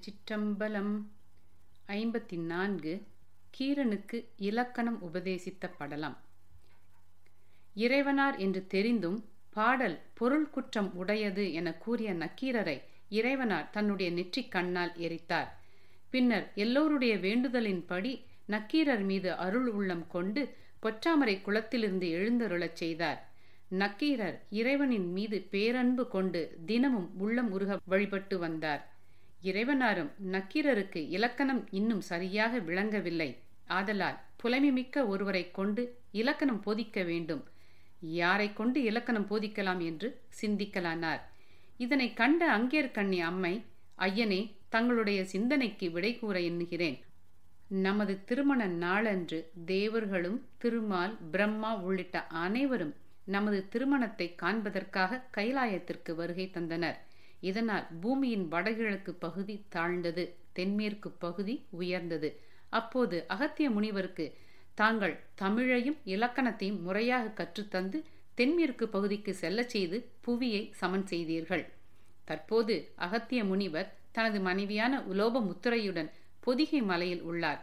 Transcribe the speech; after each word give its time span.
திருச்சிற்றம்பலம் 0.00 0.92
ஐம்பத்தி 1.86 2.36
நான்கு 2.42 2.92
கீரனுக்கு 3.58 4.24
இலக்கணம் 4.36 5.02
உபதேசித்த 5.02 5.68
படலம். 5.78 6.16
இறைவனார் 7.76 8.36
என்று 8.38 8.66
தெரிந்தும் 8.66 9.24
பாடல் 9.50 10.00
பொருள் 10.14 10.50
குற்றம் 10.50 10.94
உடையது 10.94 11.52
என 11.52 11.74
கூறிய 11.74 12.14
நக்கீரரை 12.14 12.80
இறைவனார் 13.10 13.70
தன்னுடைய 13.70 14.12
நெற்றிக் 14.12 14.50
கண்ணால் 14.50 14.92
எரித்தார். 14.96 15.50
பின்னர் 16.10 16.52
எல்லோருடைய 16.54 17.16
வேண்டுதலின்படி 17.16 18.12
நக்கீரர் 18.46 19.04
மீது 19.04 19.32
அருள் 19.32 19.68
உள்ளம் 19.68 20.06
கொண்டு 20.06 20.44
பொற்றாமரை 20.82 21.36
குளத்திலிருந்து 21.40 22.08
எழுந்தருளச் 22.18 22.80
செய்தார். 22.82 23.20
நக்கீரர் 23.68 24.38
இறைவனின் 24.50 25.12
மீது 25.12 25.40
பேரன்பு 25.50 26.08
கொண்டு 26.08 26.58
தினமும் 26.66 27.10
உள்ளம் 27.18 27.50
உருக 27.50 27.78
வழிபட்டு 27.84 28.38
வந்தார். 28.38 28.82
இறைவனாரும் 29.42 30.10
நக்கீரருக்கு 30.32 31.00
இலக்கணம் 31.08 31.62
இன்னும் 31.70 32.00
சரியாக 32.00 32.58
விளங்கவில்லை. 32.58 33.30
ஆதலால் 33.66 34.18
புலமைமிக்க 34.42 35.06
ஒருவரை 35.06 35.50
கொண்டு 35.50 35.82
இலக்கணம் 36.12 36.62
போதிக்க 36.66 37.04
வேண்டும். 37.04 37.42
யாரை 38.00 38.52
கொண்டு 38.52 38.82
இலக்கணம் 38.82 39.28
போதிக்கலாம் 39.30 39.82
என்று 39.84 40.08
சிந்திக்கலானார். 40.40 41.20
இதனை 41.76 42.08
கண்ட 42.12 42.58
அங்கேற்கண்ணி 42.58 43.18
அம்மை 43.20 43.54
ஐயனே 43.98 44.40
தங்களுடைய 44.68 45.24
சிந்தனைக்கு 45.24 45.86
விடை 45.90 46.12
கூற 46.18 46.40
எண்ணுகிறேன். 46.40 46.98
நமது 47.68 48.24
திருமண 48.24 48.66
நாளன்று 48.66 49.38
தேவர்களும் 49.66 50.38
திருமால் 50.58 51.16
பிரம்மா 51.30 51.70
உள்ளிட்ட 51.76 52.26
அனைவரும் 52.26 52.94
நமது 53.24 53.68
திருமணத்தை 53.68 54.34
காண்பதற்காக 54.34 55.22
கைலாயத்திற்கு 55.36 56.14
வருகை 56.14 56.50
தந்தனர். 56.54 56.98
இதனால் 57.40 57.86
பூமியின் 58.00 58.48
வடகிழக்கு 58.48 59.14
பகுதி 59.14 59.66
தாழ்ந்தது 59.68 60.36
தென்மேற்கு 60.52 61.10
பகுதி 61.10 61.66
உயர்ந்தது. 61.70 62.40
அப்போது 62.68 63.24
அகத்திய 63.28 63.70
முனிவருக்கு 63.70 64.34
தாங்கள் 64.74 65.20
தமிழையும் 65.40 65.98
இலக்கணத்தையும் 66.04 66.82
முறையாக 66.82 67.28
கற்றுத்தந்து 67.28 68.04
தென்மேற்கு 68.34 68.88
பகுதிக்கு 68.88 69.34
செல்லச் 69.34 69.68
செய்து 69.68 70.12
புவியை 70.20 70.72
சமன் 70.80 71.06
செய்தீர்கள். 71.06 71.64
தற்போது 72.24 72.92
அகத்திய 72.96 73.44
முனிவர் 73.44 73.96
தனது 74.12 74.40
மனைவியான 74.40 75.00
உலோப 75.00 75.40
முத்துரையுடன் 75.40 76.10
பொதிகை 76.40 76.82
மலையில் 76.82 77.22
உள்ளார். 77.22 77.60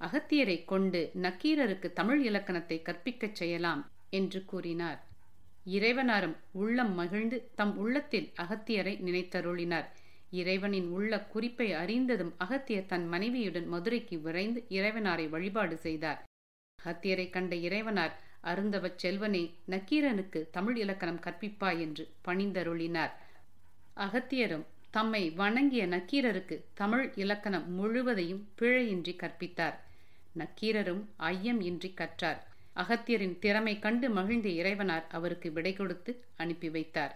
அகத்தியரை 0.00 0.64
கொண்டு 0.64 1.10
நக்கீரருக்கு 1.14 1.92
தமிழ் 1.92 2.22
இலக்கணத்தை 2.24 2.82
கற்பிக்கச் 2.82 3.34
செய்யலாம் 3.34 3.82
என்று 4.10 4.44
கூறினார். 4.44 5.00
இறைவனாரும் 5.66 6.36
உள்ளம் 6.52 6.94
மகிழ்ந்து 6.94 7.50
தம் 7.54 7.76
உள்ளத்தில் 7.76 8.32
அகத்தியரை 8.36 9.00
நினைத்தருளினார். 9.00 9.86
இறைவனின் 10.30 10.88
உள்ள 10.88 11.20
குறிப்பை 11.20 11.72
அறிந்ததும் 11.72 12.34
அகத்தியர் 12.38 12.86
தன் 12.86 13.08
மனைவியுடன் 13.08 13.66
மதுரைக்கு 13.66 14.20
விரைந்து 14.20 14.66
இறைவனாரை 14.68 15.28
வழிபாடு 15.28 15.76
செய்தார். 15.76 16.22
அகத்தியரை 16.84 17.30
கண்ட 17.30 17.54
இறைவனார் 17.56 18.14
அருந்தவச் 18.42 19.06
செல்வனே 19.06 19.54
நக்கீரனுக்கு 19.68 20.50
தமிழ் 20.50 20.76
இலக்கணம் 20.76 21.20
கற்பிப்பாய் 21.20 21.80
என்று 21.80 22.14
பணிந்தருளினார். 22.28 23.12
அகத்தியரும் 23.96 24.64
தம்மை 24.90 25.30
வணங்கிய 25.30 25.86
நக்கீரருக்கு 25.86 26.64
தமிழ் 26.74 27.12
இலக்கணம் 27.14 27.72
முழுவதையும் 27.72 28.48
பிழையின்றி 28.60 29.16
கற்பித்தார். 29.16 29.76
நக்கீரரும் 30.38 31.04
ஐயம் 31.16 31.60
இன்றி 31.60 31.94
கற்றார். 31.96 32.40
அகத்தியரின் 32.76 33.38
திறமை 33.38 33.78
கண்டு 33.78 34.10
மகிழ்ந்த 34.10 34.48
இறைவனார் 34.48 35.06
அவருக்கு 35.08 35.52
விடை 35.52 35.72
கொடுத்து 35.72 36.24
அனுப்பி 36.36 36.68
வைத்தார். 36.70 37.14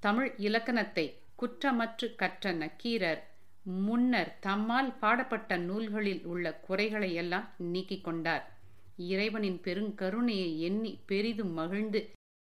தமிழ் 0.00 0.30
இலக்கணத்தை 0.36 1.06
குற்றமற்று 1.38 2.14
கற்ற 2.14 2.52
நக்கீரர் 2.52 3.20
முன்னர் 3.64 4.38
தம்மால் 4.40 4.92
பாடப்பட்ட 4.98 5.56
நூல்களில் 5.56 6.22
உள்ள 6.24 6.54
குறைகளை 6.54 7.14
எல்லாம் 7.14 7.50
நீக்கிக் 7.56 8.04
கொண்டார். 8.04 8.44
இறைவனின் 8.96 9.60
பெருங்கருணையை 9.64 10.58
எண்ணி 10.58 10.92
பெரிதும் 11.06 11.52
மகிழ்ந்து 11.52 12.00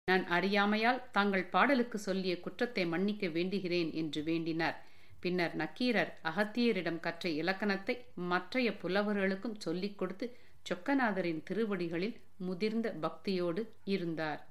நான் 0.08 0.26
அறியாமையால் 0.26 1.00
தாங்கள் 1.12 1.44
பாடலுக்கு 1.44 1.98
சொல்லிய 1.98 2.40
குற்றத்தை 2.40 2.86
மன்னிக்க 2.86 3.26
வேண்டுகிறேன் 3.26 3.90
என்று 3.92 4.22
வேண்டினார். 4.22 4.76
பின்னர் 5.20 5.54
நக்கீரர் 5.54 6.12
அகத்தியரிடம் 6.24 7.00
கற்ற 7.00 7.28
இலக்கணத்தை 7.28 7.94
மற்றைய 8.14 8.68
புலவர்களுக்கும் 8.82 9.58
சொல்லிக் 9.58 9.98
கொடுத்து 9.98 10.26
சொக்கநாதரின் 10.62 11.42
திருவடிகளில் 11.42 12.16
முதிர்ந்த 12.36 12.94
பக்தியோடு 13.00 13.62
இருந்தார். 13.84 14.46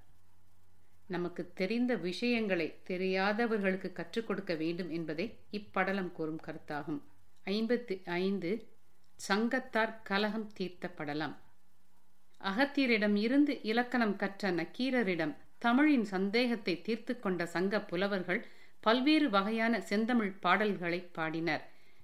நமக்கு 1.07 1.51
தெரிந்த 1.53 1.95
விஷயங்களை 1.95 2.75
தெரியாதவர்களுக்கு 2.83 3.91
கற்றுக் 3.91 4.27
கொடுக்க 4.27 4.55
வேண்டும் 4.55 4.89
என்பதே 4.89 5.37
இப்படலம் 5.51 6.11
கூறும் 6.11 6.41
கருத்தாகும். 6.45 7.01
ஐம்பத்தி 7.45 8.01
ஐந்து 8.05 8.67
சங்கத்தார் 9.27 9.93
கலகம் 10.03 10.51
தீர்த்த 10.53 10.87
படலம். 10.87 11.35
அகத்தியரிடம் 12.43 13.15
இருந்து 13.15 13.61
இலக்கணம் 13.61 14.15
கற்ற 14.15 14.51
நக்கீரரிடம் 14.51 15.35
தமிழின் 15.57 16.05
சந்தேகத்தை 16.05 16.81
தீர்த்து 16.81 17.19
கொண்ட 17.19 17.45
சங்க 17.45 17.81
புலவர்கள் 17.81 18.45
பல்வேறு 18.79 19.29
வகையான 19.29 19.81
செந்தமிழ் 19.81 20.33
பாடல்களை 20.39 20.99
பாடினர். 21.11 21.63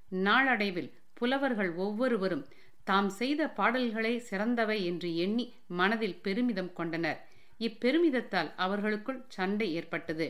நாளடைவில் 0.10 0.94
புலவர்கள் 1.14 1.72
ஒவ்வொருவரும் 1.74 2.46
தாம் 2.84 3.10
செய்த 3.10 3.42
பாடல்களே 3.48 4.14
சிறந்தவை 4.30 4.78
என்று 4.86 5.10
எண்ணி 5.16 5.46
மனதில் 5.80 6.18
பெருமிதம் 6.22 6.74
கொண்டனர். 6.74 7.20
இப்பெருமிதத்தால் 7.60 8.50
அவர்களுக்குள் 8.56 9.20
சண்டை 9.28 9.68
ஏற்பட்டது. 9.74 10.28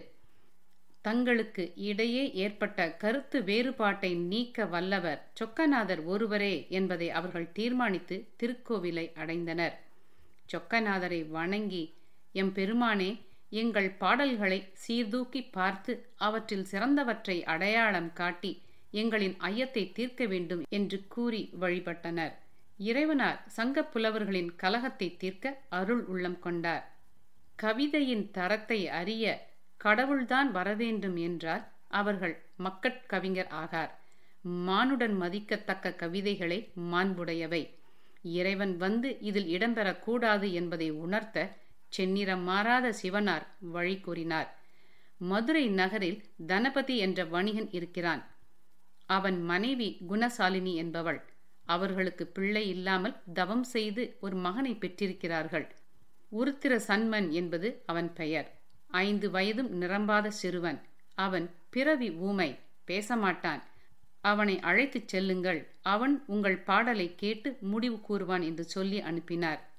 தங்களுக்கு 1.02 1.64
இடையே 1.76 2.24
ஏற்பட்ட 2.34 2.80
கருத்து 2.94 3.38
வேறுபாட்டை 3.44 4.12
நீக்க 4.16 4.66
வல்லவர் 4.66 5.22
சொக்கநாதர் 5.40 6.02
ஒருவரே 6.06 6.54
என்பதை 6.70 7.10
அவர்கள் 7.10 7.52
தீர்மானித்து 7.52 8.18
திருக்கோவிலை 8.40 9.06
அடைந்தனர். 9.16 9.76
சொக்கநாதரை 10.54 11.20
வணங்கி 11.30 11.84
எம் 12.36 12.54
பெருமானே 12.56 13.12
எங்கள் 13.54 13.90
பாடல்களை 13.94 14.60
சீர்தூக்கி 14.74 15.42
பார்த்து 15.58 15.94
அவற்றில் 16.18 16.68
சிறந்தவற்றை 16.72 17.38
அடையாளம் 17.44 18.14
காட்டி 18.14 18.52
எங்களின் 18.94 19.36
ஐயத்தை 19.50 19.84
தீர்க்க 19.92 20.26
வேண்டும் 20.26 20.64
என்று 20.70 20.98
கூறி 21.08 21.42
வழிபட்டனர். 21.62 22.34
இறைவனார் 22.80 23.40
சங்க 23.48 23.84
புலவர்களின் 23.84 24.52
கலகத்தை 24.56 25.08
தீர்க்க 25.18 25.56
அருள் 25.70 26.04
உள்ளம் 26.06 26.40
கொண்டார். 26.40 26.84
கவிதையின் 27.56 28.26
தரத்தை 28.32 28.80
அறிய 29.00 29.26
கடவுள்தான் 29.82 30.50
வரவேண்டும் 30.52 31.18
என்றால் 31.28 31.64
அவர்கள் 31.88 32.36
மக்கட் 32.56 33.02
கவிஞர் 33.06 33.52
ஆகார். 33.64 33.92
மானுடன் 34.68 35.16
மதிக்கத்தக்க 35.18 35.96
கவிதைகளை 35.96 36.60
மாண்புடையவை. 36.92 37.64
இறைவன் 38.22 38.74
வந்து 38.78 39.10
இதில் 39.20 39.50
இடம்பெறக்கூடாது 39.56 40.48
என்பதை 40.52 40.90
உணர்த்த 41.06 41.38
செந்நிறம் 41.98 42.44
மாறாத 42.44 42.94
சிவனார் 43.02 43.46
வழி 43.76 43.96
கூறினார். 44.00 44.50
மதுரை 45.22 45.66
நகரில் 45.80 46.20
தனபதி 46.48 46.96
என்ற 46.98 47.26
வணிகன் 47.26 47.70
இருக்கிறான். 47.72 48.24
அவன் 49.06 49.44
மனைவி 49.44 49.98
குணசாலினி 50.10 50.74
என்பவள். 50.74 51.24
அவர்களுக்கு 51.66 52.28
பிள்ளை 52.28 52.70
இல்லாமல் 52.70 53.16
தவம் 53.34 53.64
செய்து 53.64 54.18
ஒரு 54.22 54.36
மகனை 54.36 54.76
பெற்றிருக்கிறார்கள். 54.76 55.68
உருத்திர 56.32 56.76
சன்மன் 56.76 57.30
என்பது 57.30 57.82
அவன் 57.86 58.14
பெயர். 58.14 58.62
ஐந்து 58.88 59.32
வயதும் 59.32 59.82
நிரம்பாத 59.82 60.28
சிறுவன். 60.28 60.82
அவன் 61.14 61.52
பிறவி 61.70 62.12
ஊமை. 62.12 62.60
பேசமாட்டான். 62.88 63.62
அவனை 64.22 64.60
அழைத்துச் 64.60 65.08
செல்லுங்கள். 65.08 65.68
அவன் 65.82 66.24
உங்கள் 66.28 66.58
பாடலை 66.58 67.16
கேட்டு 67.16 67.58
முடிவு 67.62 68.02
கூறுவான் 68.02 68.42
என்று 68.42 68.64
சொல்லி 68.64 69.02
அனுப்பினார். 69.02 69.72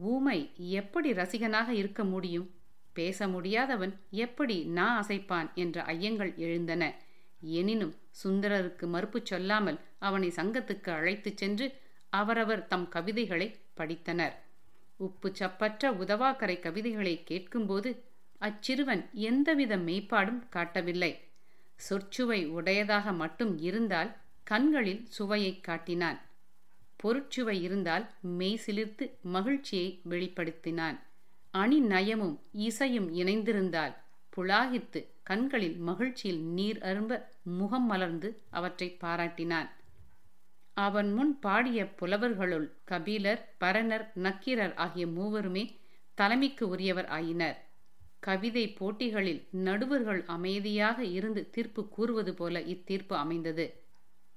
ஊமை 0.00 0.50
எப்படி 0.56 1.12
ரசிகனாக 1.12 1.68
இருக்க 1.68 2.04
முடியும்? 2.04 2.50
பேச 2.92 3.28
முடியாதவன் 3.28 4.00
எப்படி 4.10 4.64
நா 4.64 5.02
அசைப்பான் 5.02 5.54
என்ற 5.54 5.82
ஐயங்கள் 5.82 6.34
எழுந்தன. 6.36 6.94
எனினும் 7.52 7.94
சுந்தரருக்கு 8.24 8.86
மறுப்பு 8.86 9.20
சொல்லாமல் 9.24 9.78
அவனை 9.98 10.28
சங்கத்துக்கு 10.28 10.90
அழைத்துச் 10.90 11.36
சென்று 11.36 11.74
அவரவர் 12.08 12.66
தம் 12.66 12.88
கவிதைகளை 12.88 13.56
படித்தனர். 13.76 14.32
உப்பு 14.96 15.34
சப்பற்ற 15.34 15.90
உதவாக்கரை 15.90 16.60
கவிதைகளை 16.60 17.24
கேட்கும்போது 17.24 18.02
அச்சிறுவன் 18.40 19.10
எந்தவித 19.12 19.76
மெய்ப்பாடும் 19.76 20.48
காட்டவில்லை. 20.48 21.24
சொற்சுவை 21.90 22.46
உடையதாக 22.46 23.12
மட்டும் 23.12 23.58
இருந்தால் 23.58 24.16
கண்களில் 24.42 25.06
சுவையை 25.08 25.60
காட்டினான். 25.60 26.20
பொருட்சுவை 27.02 27.60
இருந்தால் 27.60 28.10
மெய் 28.20 28.60
சிலிர்த்து 28.66 29.10
மகிழ்ச்சியை 29.22 30.00
வெளிப்படுத்தினான். 30.10 30.98
அணி 31.50 31.80
நயமும் 31.82 32.40
இசையும் 32.52 33.14
இணைந்திருந்தால் 33.14 33.94
புலாகித்து 34.36 35.00
கண்களில் 35.22 35.76
மகிழ்ச்சியில் 35.78 36.42
நீர் 36.56 36.78
அரும்ப 36.78 37.12
முகம் 37.42 37.86
மலர்ந்து 37.86 38.28
அவற்றை 38.50 38.98
பாராட்டினான். 39.04 39.68
அவன் 40.76 41.12
முன் 41.12 41.38
பாடிய 41.38 41.84
புலவர்களுள் 42.00 42.72
கபிலர் 42.84 43.42
பரணர் 43.60 44.06
நக்கீரர் 44.14 44.74
ஆகிய 44.74 45.06
மூவருமே 45.06 45.64
தலைமைக்கு 46.14 46.68
உரியவர் 46.68 47.08
ஆயினர். 47.08 47.56
கவிதை 48.20 48.68
போட்டிகளில் 48.68 49.42
நடுவர்கள் 49.50 50.24
அமைதியாக 50.26 51.04
இருந்து 51.04 51.50
தீர்ப்பு 51.50 51.88
கூறுவது 51.88 52.34
போல 52.34 52.60
இத்தீர்ப்பு 52.60 53.14
அமைந்தது. 53.16 53.66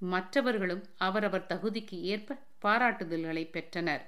மற்றவர்களும் 0.01 0.83
அவரவர் 0.97 1.47
தகுதிக்கு 1.47 1.97
ஏற்ப 2.01 2.37
பாராட்டுதல்களை 2.61 3.49
பெற்றனர். 3.51 4.03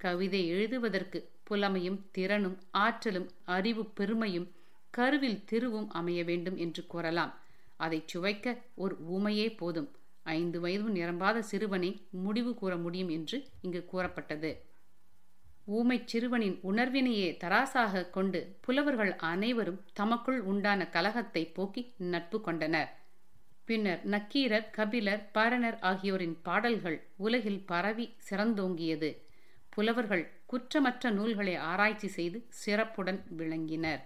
கவிதை 0.00 0.48
எழுதுவதற்கு 0.48 1.18
புலமையும் 1.50 2.00
திறனும் 2.12 2.58
ஆற்றலும் 2.70 3.28
அறிவு 3.44 3.84
பெருமையும் 3.84 4.48
கருவில் 4.96 5.44
திருவும் 5.44 5.88
அமைய 5.90 6.20
வேண்டும் 6.24 6.56
என்று 6.56 6.82
கூறலாம். 6.86 7.32
அதை 7.76 7.98
சுவைக்க 8.12 8.56
ஒரு 8.74 8.94
ஊமையே 9.14 9.46
போதும். 9.56 9.88
ஐந்து 10.22 10.58
வயது 10.60 10.90
நிரம்பாத 10.90 11.38
சிறுவனை 11.50 11.90
முடிவு 12.24 12.52
கூற 12.54 12.76
முடியும் 12.76 13.08
என்று 13.08 13.38
இங்கு 13.62 13.80
கூறப்பட்டது. 13.84 14.50
ஊமைச் 15.66 16.08
சிறுவனின் 16.10 16.56
உணர்வினையே 16.62 17.28
தராசாக 17.44 18.10
கொண்டு 18.10 18.40
புலவர்கள் 18.60 19.12
அனைவரும் 19.16 19.80
தமக்குள் 19.92 20.40
உண்டான 20.40 20.86
கலகத்தை 20.88 21.42
போக்கி 21.54 21.82
நட்பு 22.12 22.40
கொண்டனர். 22.40 22.90
பின்னர் 23.68 24.02
நக்கீரர் 24.04 24.70
கபிலர் 24.70 25.22
பாரணர் 25.34 25.78
ஆகியோரின் 25.80 26.36
பாடல்கள் 26.42 26.98
உலகில் 27.16 27.62
பரவி 27.66 28.06
சிறந்தோங்கியது. 28.30 29.10
புலவர்கள் 29.70 30.24
குற்றமற்ற 30.46 31.10
நூல்களை 31.10 31.54
ஆராய்ச்சி 31.70 32.08
செய்து 32.08 32.40
சிறப்புடன் 32.48 33.22
விளங்கினர். 33.38 34.02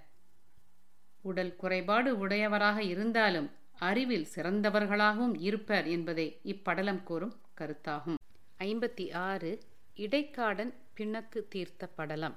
உடல் 1.23 1.57
குறைபாடு 1.57 2.19
உடையவராக 2.19 2.83
இருந்தாலும் 2.83 3.51
அறிவில் 3.79 4.27
சிறந்தவர்களாகவும் 4.35 5.37
இருப்பர் 5.39 5.87
என்பதே 5.87 6.41
இப்படலம் 6.45 7.03
கூறும் 7.03 7.41
கருத்தாகும். 7.61 8.15
ஐம்பத்தி 8.59 9.13
ஆறு 9.13 9.61
இடைக்காடன் 9.97 10.75
பிணக்கு 10.95 11.47
தீர்த்த 11.49 11.87
படலம். 11.87 12.37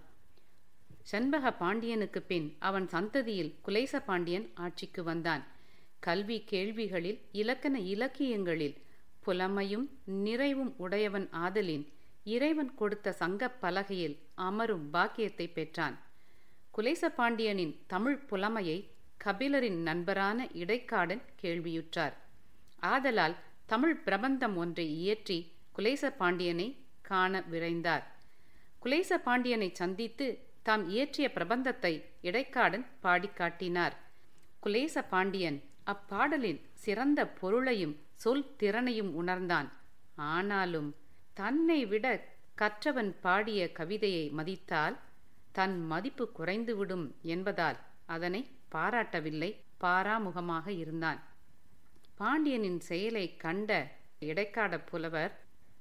சண்பக 1.01 1.53
பாண்டியனுக்கு 1.53 2.21
பின் 2.21 2.55
அவன் 2.59 2.87
சந்ததியில் 2.91 3.53
குலேச 3.65 4.03
பாண்டியன் 4.05 4.51
ஆட்சிக்கு 4.53 5.03
வந்தான். 5.03 5.43
கல்வி 5.99 6.43
கேள்விகளில் 6.43 7.21
இலக்கண 7.31 7.79
இலக்கியங்களில் 7.79 8.77
புலமையும் 9.25 9.89
நிறைவும் 10.05 10.73
உடையவன் 10.77 11.29
ஆதலின் 11.31 11.87
இறைவன் 12.23 12.75
கொடுத்த 12.75 13.11
சங்கப் 13.11 13.61
பலகையில் 13.61 14.17
அமரும் 14.35 14.89
பாக்கியத்தை 14.89 15.47
பெற்றான். 15.47 15.99
குலேச 16.75 17.05
பாண்டியனின் 17.15 17.73
தமிழ் 17.87 18.19
புலமையை 18.29 18.89
கபிலரின் 19.23 19.79
நண்பரான 19.81 20.45
இடைக்காடன் 20.53 21.23
கேள்வியுற்றார். 21.41 22.13
ஆதலால் 22.79 23.35
தமிழ் 23.65 23.95
பிரபந்தம் 23.95 24.55
ஒன்றை 24.55 24.85
இயற்றி 24.99 25.37
குலேச 25.77 26.11
பாண்டியனை 26.17 26.67
காண 27.01 27.43
விரைந்தார். 27.51 28.05
குலேச 28.83 29.17
பாண்டியனை 29.17 29.69
சந்தித்து 29.73 30.27
தாம் 30.63 30.89
இயற்றிய 30.89 31.31
பிரபந்தத்தை 31.35 31.93
இடைக்காடன் 32.21 32.85
பாடி 32.99 33.27
காட்டினார். 33.27 33.95
குலேச 34.63 35.03
பாண்டியன் 35.09 35.59
அப்பாடலின் 35.85 36.61
சிறந்த 36.73 37.27
பொருளையும் 37.27 37.95
சொல் 38.13 38.55
திறனையும் 38.55 39.13
உணர்ந்தான். 39.13 39.69
ஆனாலும் 40.15 40.89
தன்னை 41.33 41.85
விட 41.85 42.07
கற்றவன் 42.55 43.13
பாடிய 43.21 43.71
கவிதையை 43.79 44.25
மதித்தால் 44.31 44.97
தன் 45.51 45.85
மதிப்பு 45.85 46.25
குறைந்துவிடும் 46.39 47.07
என்பதால் 47.21 47.79
அதனை 48.05 48.41
பாராட்டவில்லை. 48.75 49.51
பாராமுகமாக 49.81 50.67
இருந்தான். 50.67 51.19
பாண்டியனின் 52.15 52.79
செயலை 52.79 53.25
கண்ட 53.37 53.71
இடைக்காட 54.19 54.73
புலவர் 54.89 55.33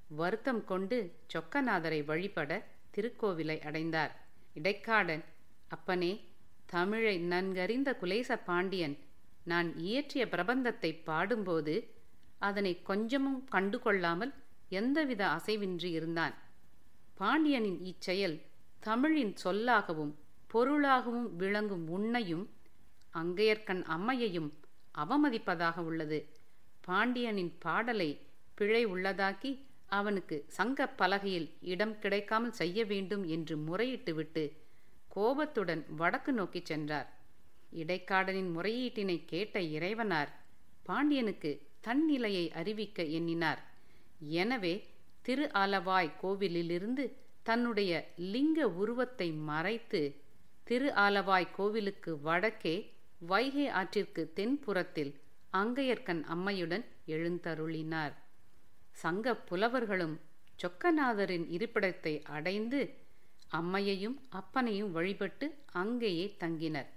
வருத்தம் 0.08 0.64
கொண்டு 0.64 0.98
சொக்கநாதரை 1.32 2.04
வழிபட 2.04 2.50
திருக்கோவிலை 2.94 3.58
அடைந்தார். 3.60 4.12
இடைக்காடன் 4.54 5.24
அப்பனே 5.68 6.12
தமிழை 6.66 7.18
நன்கறிந்த 7.18 7.90
குலேச 8.02 8.36
பாண்டியன் 8.44 8.96
நான் 9.44 9.68
இயற்றிய 9.76 10.26
பிரபந்தத்தை 10.26 10.90
பாடும்போது 11.04 11.74
அதனை 12.38 12.72
கொஞ்சமும் 12.82 13.40
கண்டுகொள்ளாமல் 13.52 14.32
எந்தவித 14.68 15.22
அசைவின்றி 15.26 15.90
இருந்தான். 15.98 16.34
பாண்டியனின் 17.14 17.80
இச்செயல் 17.84 18.36
தமிழின் 18.80 19.34
சொல்லாகவும் 19.44 20.12
பொருளாகவும் 20.46 21.36
விளங்கும் 21.36 21.88
உன்னையும் 21.88 22.44
அங்கையர்கண் 23.14 23.82
அம்மையையும் 23.82 24.50
அவமதிப்பதாக 24.98 25.78
உள்ளது. 25.78 26.18
பாண்டியனின் 26.80 27.52
பாடலை 27.58 28.10
பிழை 28.54 28.86
உள்ளதாக்கி 28.86 29.50
அவனுக்கு 29.86 30.44
சங்க 30.46 30.86
பலகையில் 30.86 31.48
இடம் 31.60 31.98
கிடைக்காமல் 31.98 32.52
செய்ய 32.52 32.84
வேண்டும் 32.84 33.24
என்று 33.24 33.56
முறையிட்டுவிட்டு 33.56 34.44
கோபத்துடன் 35.08 35.84
வடக்கு 35.96 36.32
நோக்கிச் 36.32 36.64
சென்றார். 36.64 37.08
இடைக்காடனின் 37.72 38.50
முறையீட்டினை 38.56 39.24
கேட்ட 39.24 39.58
இறைவனார் 39.60 40.30
பாண்டியனுக்கு 40.82 41.50
தன் 41.80 42.04
நிலையை 42.04 42.44
அறிவிக்க 42.52 43.02
எண்ணினார். 43.18 43.60
எனவே 44.42 44.74
திரு 45.22 45.50
ஆலவாய் 45.54 46.16
கோவிலிலிருந்து 46.22 47.04
தன்னுடைய 47.42 47.92
லிங்க 48.32 48.68
உருவத்தை 48.80 49.28
மறைத்து 49.50 50.02
திரு 50.64 50.88
ஆலவாய் 51.04 51.52
கோவிலுக்கு 51.56 52.12
வடக்கே 52.22 52.76
வைகை 53.26 53.66
ஆற்றிற்கு 53.80 54.22
தென்புறத்தில் 54.36 55.12
அங்கையர்க்கன் 55.52 56.22
அம்மையுடன் 56.24 56.84
எழுந்தருளினார். 57.06 58.14
சங்க 59.02 59.34
புலவர்களும் 59.48 60.16
சொக்கநாதரின் 60.62 61.46
இருப்பிடத்தை 61.56 62.14
அடைந்து 62.36 62.80
அம்மையையும் 63.50 64.16
அப்பனையும் 64.32 64.90
வழிபட்டு 64.90 65.46
அங்கேயே 65.72 66.36
தங்கினர். 66.40 66.90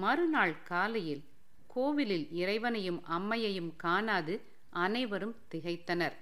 மறுநாள் 0.00 0.56
காலையில் 0.62 1.22
கோவிலில் 1.66 2.26
இறைவனையும் 2.32 3.00
அம்மையையும் 3.16 3.70
காணாது 3.76 4.34
அனைவரும் 4.84 5.36
திகைத்தனர். 5.52 6.16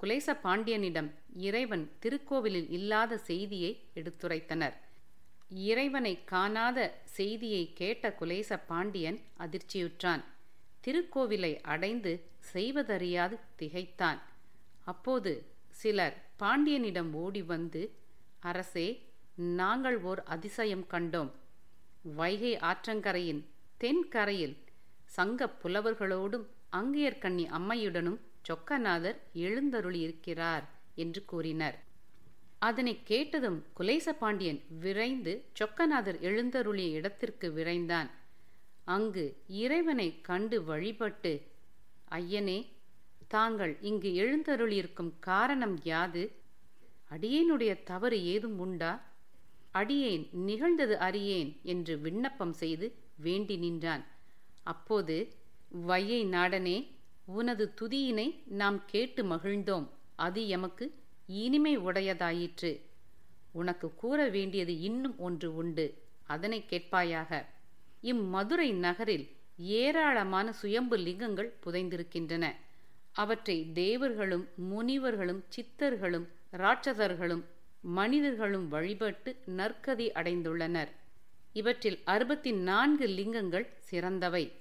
குலேச 0.00 0.34
பாண்டியனிடம் 0.42 1.08
இறைவன் 1.46 1.90
திருக்கோவிலில் 2.02 2.68
இல்லாத 2.70 3.18
செய்தியை 3.18 3.70
எடுத்துரைத்தனர். 3.94 4.76
இறைவனை 5.48 6.24
காணாத 6.24 6.78
செய்தியை 7.04 7.72
கேட்ட 7.72 8.14
குலேச 8.20 8.60
பாண்டியன் 8.66 9.18
அதிர்ச்சியுற்றான். 9.38 10.22
திருக்கோவிலை 10.84 11.60
அடைந்து 11.62 12.12
செய்வதறியாது 12.38 13.38
திகைத்தான். 13.56 14.20
அப்போது 14.84 15.32
சிலர் 15.80 16.16
பாண்டியனிடம் 16.36 17.12
ஓடி 17.12 17.42
வந்து 17.42 17.82
அரசே 18.40 18.88
நாங்கள் 19.34 19.98
ஓர் 20.00 20.22
அதிசயம் 20.22 20.86
கண்டோம். 20.90 21.30
வைகை 22.02 22.56
ஆற்றங்கரையின் 22.70 23.42
தென்கரையில் 23.78 24.56
சங்க 25.04 25.50
புலவர்களோடும் 25.62 26.46
அங்கையர்கண்ணி 26.72 27.44
அம்மையுடனும் 27.58 28.18
சொக்கநாதர் 28.48 29.18
எழுந்தருளியிருக்கிறார் 29.34 30.64
என்று 30.94 31.24
கூறினர். 31.24 31.78
அதனை 32.58 33.02
கேட்டதும் 33.02 33.64
குலேச 33.78 34.12
பாண்டியன் 34.12 34.60
விரைந்து 34.80 35.32
சொக்கநாதர் 35.60 36.18
எழுந்தருளிய 36.20 36.88
இடத்திற்கு 36.90 37.48
விரைந்தான். 37.50 38.10
அங்கு 38.84 39.24
இறைவனை 39.48 40.20
கண்டு 40.20 40.64
வழிபட்டு 40.64 41.32
ஐயனே 42.10 42.58
தாங்கள் 43.28 43.76
இங்கு 43.80 44.10
எழுந்தருளியிருக்கும் 44.10 45.12
காரணம் 45.20 45.78
யாது? 45.82 46.22
அடியேனுடைய 47.10 47.82
தவறு 47.82 48.24
ஏதும் 48.24 48.58
உண்டா? 48.58 48.92
அடியேன் 49.72 50.28
நிகழ்ந்தது 50.32 50.98
அறியேன் 50.98 51.50
என்று 51.62 51.98
விண்ணப்பம் 51.98 52.52
செய்து 52.52 52.86
வேண்டி 53.16 53.56
நின்றான். 53.56 54.04
அப்போது 54.62 55.16
வையை 55.86 56.26
நாடனே 56.26 56.76
உனது 57.28 57.74
துதியினை 57.80 58.42
நாம் 58.46 58.84
கேட்டு 58.86 59.22
மகிழ்ந்தோம். 59.22 59.88
அது 60.16 60.48
எமக்கு 60.48 60.94
இனிமை 61.26 61.78
உடையதாயிற்று. 61.78 62.80
உனக்கு 63.52 63.94
கூற 63.94 64.28
வேண்டியது 64.28 64.80
இன்னும் 64.80 65.18
ஒன்று 65.18 65.54
உண்டு. 65.54 66.02
அதனை 66.22 66.64
கேட்பாயாக. 66.70 67.44
இம்மதுரை 68.02 68.72
நகரில் 68.72 69.36
ஏராளமான 69.56 70.52
சுயம்பு 70.52 70.96
லிங்கங்கள் 70.96 71.56
புதைந்திருக்கின்றன. 71.64 72.52
அவற்றை 73.12 73.72
தேவர்களும் 73.72 74.48
முனிவர்களும் 74.56 75.44
சித்தர்களும் 75.48 76.26
ராட்சதர்களும் 76.52 77.44
மனிதர்களும் 77.80 78.68
வழிபட்டு 78.68 79.36
நற்கதி 79.46 80.10
அடைந்துள்ளனர். 80.14 80.88
இவற்றில் 81.52 81.98
அறுபத்தி 82.04 82.52
நான்கு 82.52 83.06
லிங்கங்கள் 83.06 83.72
சிறந்தவை. 83.90 84.57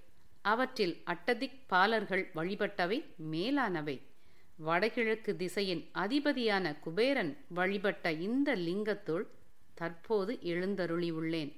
அவற்றில் 0.53 0.95
அட்டதிக் 1.05 1.59
பாலர்கள் 1.67 2.23
வழிபட்டவை 2.35 2.97
மேலானவை. 3.31 3.95
வடகிழக்கு 4.67 5.31
திசையின் 5.35 5.83
அதிபதியான 6.03 6.65
குபேரன் 6.83 7.33
வழிபட்ட 7.57 8.11
இந்த 8.27 8.55
லிங்கத்துள் 8.67 9.25
தற்போது 9.73 10.33
எழுந்தருளியுள்ளேன். 10.51 11.51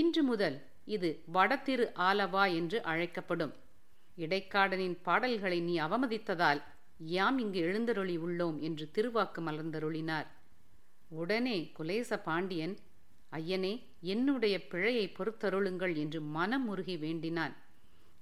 இன்று 0.00 0.22
முதல் 0.22 0.56
இது 0.94 1.10
வடதிரு 1.32 1.86
ஆலவா 2.08 2.44
என்று 2.54 2.78
அழைக்கப்படும். 2.92 3.54
இடைக்காடனின் 4.18 4.96
பாடல்களை 5.02 5.58
நீ 5.60 5.74
அவமதித்ததால் 5.86 6.60
யாம் 7.16 7.38
இங்கு 7.38 7.60
எழுந்தருளி 7.68 8.16
உள்ளோம் 8.18 8.58
என்று 8.58 8.84
திருவாக்கு 8.94 9.40
மலர்ந்தருளினார். 9.46 10.28
உடனே 11.20 11.58
குலேச 11.78 12.16
பாண்டியன் 12.24 12.74
ஐயனே 13.32 13.74
என்னுடைய 14.12 14.56
பிழையை 14.70 15.06
பொறுத்தருளுங்கள் 15.18 15.94
என்று 15.96 16.20
மனமுருகி 16.36 16.98
வேண்டினான். 16.98 17.54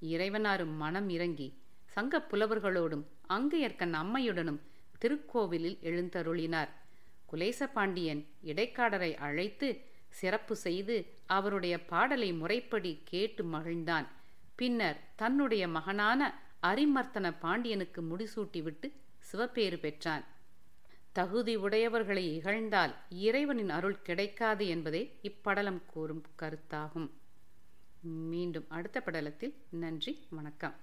இறைவனாரும் 0.02 0.76
மனம் 0.76 1.08
இறங்கி 1.08 1.58
சங்க 1.84 2.26
புலவர்களோடும் 2.30 3.04
அங்கையர்க்கன் 3.28 3.92
அம்மையுடனும் 3.92 4.60
திருக்கோவிலில் 4.98 5.78
எழுந்தருளினார். 5.82 6.68
குலேச 7.32 7.72
பாண்டியன் 7.72 8.26
இடைக்காடரை 8.44 9.16
அழைத்து 9.16 9.80
சிறப்பு 10.08 10.56
செய்து 10.56 11.06
அவருடைய 11.26 11.84
பாடலை 11.86 12.32
முறைப்படி 12.32 13.00
கேட்டு 13.04 13.44
மகிழ்ந்தான். 13.44 14.06
பின்னர் 14.56 15.00
தன்னுடைய 15.16 15.68
மகனான 15.68 16.40
அரிமர்த்தன 16.62 17.34
பாண்டியனுக்கு 17.38 18.02
முடிசூட்டிவிட்டு 18.02 18.92
சிவப்பேறு 19.32 19.78
பெற்றான். 19.78 20.24
தகுதி 21.12 21.56
உடையவர்களை 21.56 22.40
இகழ்ந்தால் 22.40 22.94
இறைவனின் 23.10 23.70
அருள் 23.70 24.02
கிடைக்காது 24.02 24.68
என்பதே 24.68 25.18
இப்படலம் 25.22 25.82
கூறும் 25.86 26.24
கருத்தாகும். 26.38 27.10
மீண்டும் 28.04 28.64
அடுத்த 28.68 29.02
படலத்தில் 29.06 29.54
நன்றி 29.70 30.26
வணக்கம். 30.30 30.74